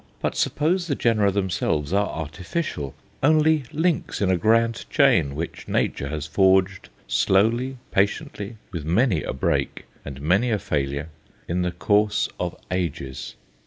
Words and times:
But 0.19 0.35
suppose 0.35 0.87
the 0.87 0.95
genera 0.95 1.29
themselves 1.31 1.93
are 1.93 2.07
artificial, 2.07 2.95
only 3.21 3.65
links 3.71 4.19
in 4.19 4.31
a 4.31 4.35
grand 4.35 4.89
chain 4.89 5.35
which 5.35 5.67
Nature 5.67 6.07
has 6.07 6.25
forged 6.25 6.89
slowly, 7.05 7.77
patiently, 7.91 8.57
with 8.71 8.83
many 8.83 9.21
a 9.21 9.31
break 9.31 9.85
and 10.03 10.19
many 10.19 10.49
a 10.49 10.57
failure, 10.57 11.09
in 11.47 11.61
the 11.61 11.69
course 11.69 12.27
of 12.39 12.59
ages? 12.71 13.35